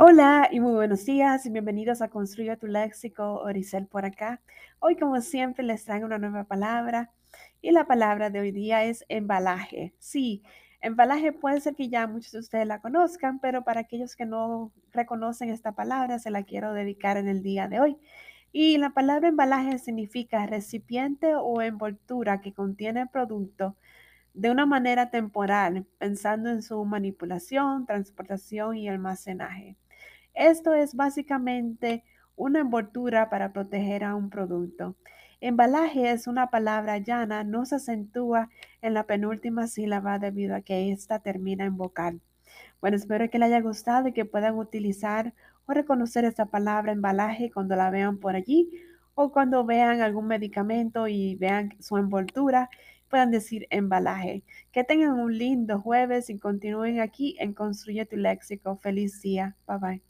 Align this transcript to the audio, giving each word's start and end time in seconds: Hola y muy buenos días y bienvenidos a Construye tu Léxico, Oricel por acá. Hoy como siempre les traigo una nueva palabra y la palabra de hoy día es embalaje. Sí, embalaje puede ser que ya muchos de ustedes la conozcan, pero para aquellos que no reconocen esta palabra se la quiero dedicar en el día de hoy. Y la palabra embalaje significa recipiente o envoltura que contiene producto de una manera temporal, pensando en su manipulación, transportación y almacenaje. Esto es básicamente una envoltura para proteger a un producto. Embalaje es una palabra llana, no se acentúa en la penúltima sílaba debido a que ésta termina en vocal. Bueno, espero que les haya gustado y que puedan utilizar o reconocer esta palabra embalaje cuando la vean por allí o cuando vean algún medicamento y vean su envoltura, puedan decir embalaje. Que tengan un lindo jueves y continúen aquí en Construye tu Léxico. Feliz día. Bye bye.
Hola 0.00 0.48
y 0.52 0.60
muy 0.60 0.74
buenos 0.74 1.04
días 1.06 1.44
y 1.44 1.50
bienvenidos 1.50 2.02
a 2.02 2.08
Construye 2.08 2.56
tu 2.56 2.68
Léxico, 2.68 3.40
Oricel 3.40 3.88
por 3.88 4.04
acá. 4.04 4.40
Hoy 4.78 4.94
como 4.94 5.20
siempre 5.20 5.64
les 5.64 5.84
traigo 5.84 6.06
una 6.06 6.18
nueva 6.18 6.44
palabra 6.44 7.10
y 7.60 7.72
la 7.72 7.84
palabra 7.84 8.30
de 8.30 8.38
hoy 8.38 8.52
día 8.52 8.84
es 8.84 9.04
embalaje. 9.08 9.96
Sí, 9.98 10.44
embalaje 10.80 11.32
puede 11.32 11.60
ser 11.60 11.74
que 11.74 11.88
ya 11.88 12.06
muchos 12.06 12.30
de 12.30 12.38
ustedes 12.38 12.68
la 12.68 12.80
conozcan, 12.80 13.40
pero 13.40 13.64
para 13.64 13.80
aquellos 13.80 14.14
que 14.14 14.24
no 14.24 14.70
reconocen 14.92 15.50
esta 15.50 15.72
palabra 15.72 16.20
se 16.20 16.30
la 16.30 16.44
quiero 16.44 16.74
dedicar 16.74 17.16
en 17.16 17.26
el 17.26 17.42
día 17.42 17.66
de 17.66 17.80
hoy. 17.80 17.96
Y 18.52 18.78
la 18.78 18.90
palabra 18.90 19.26
embalaje 19.26 19.78
significa 19.80 20.46
recipiente 20.46 21.34
o 21.34 21.60
envoltura 21.60 22.40
que 22.40 22.52
contiene 22.54 23.08
producto 23.08 23.74
de 24.32 24.50
una 24.52 24.66
manera 24.66 25.10
temporal, 25.10 25.86
pensando 25.98 26.50
en 26.50 26.62
su 26.62 26.84
manipulación, 26.84 27.86
transportación 27.86 28.76
y 28.76 28.88
almacenaje. 28.88 29.76
Esto 30.38 30.72
es 30.72 30.94
básicamente 30.94 32.04
una 32.36 32.60
envoltura 32.60 33.28
para 33.28 33.52
proteger 33.52 34.04
a 34.04 34.14
un 34.14 34.30
producto. 34.30 34.94
Embalaje 35.40 36.12
es 36.12 36.28
una 36.28 36.46
palabra 36.46 36.98
llana, 36.98 37.42
no 37.42 37.66
se 37.66 37.74
acentúa 37.74 38.48
en 38.80 38.94
la 38.94 39.02
penúltima 39.02 39.66
sílaba 39.66 40.20
debido 40.20 40.54
a 40.54 40.60
que 40.60 40.92
ésta 40.92 41.18
termina 41.18 41.64
en 41.64 41.76
vocal. 41.76 42.20
Bueno, 42.80 42.96
espero 42.96 43.28
que 43.28 43.40
les 43.40 43.48
haya 43.48 43.60
gustado 43.60 44.06
y 44.06 44.12
que 44.12 44.26
puedan 44.26 44.56
utilizar 44.56 45.34
o 45.66 45.72
reconocer 45.72 46.24
esta 46.24 46.46
palabra 46.46 46.92
embalaje 46.92 47.50
cuando 47.50 47.74
la 47.74 47.90
vean 47.90 48.18
por 48.18 48.36
allí 48.36 48.70
o 49.16 49.32
cuando 49.32 49.64
vean 49.64 50.02
algún 50.02 50.28
medicamento 50.28 51.08
y 51.08 51.34
vean 51.34 51.74
su 51.80 51.96
envoltura, 51.98 52.70
puedan 53.08 53.32
decir 53.32 53.66
embalaje. 53.70 54.44
Que 54.70 54.84
tengan 54.84 55.18
un 55.18 55.36
lindo 55.36 55.80
jueves 55.80 56.30
y 56.30 56.38
continúen 56.38 57.00
aquí 57.00 57.34
en 57.40 57.54
Construye 57.54 58.06
tu 58.06 58.16
Léxico. 58.16 58.76
Feliz 58.76 59.20
día. 59.20 59.56
Bye 59.66 59.78
bye. 59.78 60.07